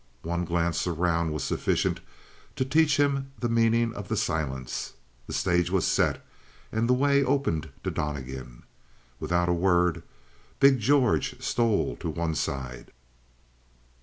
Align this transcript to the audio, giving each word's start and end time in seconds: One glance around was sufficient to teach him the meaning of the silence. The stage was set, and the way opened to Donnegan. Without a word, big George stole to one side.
One 0.23 0.45
glance 0.45 0.87
around 0.87 1.31
was 1.31 1.43
sufficient 1.43 1.99
to 2.55 2.65
teach 2.65 2.97
him 2.97 3.33
the 3.37 3.47
meaning 3.47 3.93
of 3.93 4.07
the 4.07 4.17
silence. 4.17 4.93
The 5.27 5.33
stage 5.33 5.69
was 5.69 5.85
set, 5.85 6.25
and 6.71 6.89
the 6.89 6.95
way 6.95 7.23
opened 7.23 7.69
to 7.83 7.91
Donnegan. 7.91 8.63
Without 9.19 9.47
a 9.47 9.53
word, 9.53 10.01
big 10.59 10.79
George 10.79 11.39
stole 11.39 11.97
to 11.97 12.09
one 12.09 12.33
side. 12.33 12.89